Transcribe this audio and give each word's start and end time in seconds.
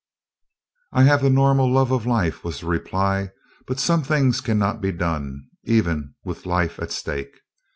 "I 0.91 1.03
have 1.03 1.21
the 1.21 1.29
normal 1.29 1.71
love 1.71 1.91
of 1.91 2.07
life," 2.07 2.43
was 2.43 2.61
the 2.61 2.65
reply, 2.65 3.29
"but 3.67 3.79
some 3.79 4.01
things 4.01 4.41
cannot 4.41 4.81
be 4.81 4.91
done, 4.91 5.43
even 5.63 6.15
with 6.23 6.47
life 6.47 6.79
at 6.79 6.91
stake. 6.91 7.37